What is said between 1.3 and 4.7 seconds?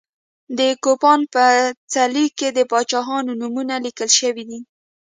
په څلي کې د پاچاهانو نومونه لیکل شوي دي.